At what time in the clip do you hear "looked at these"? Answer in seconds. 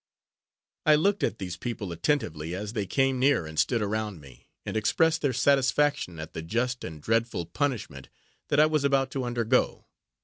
0.95-1.57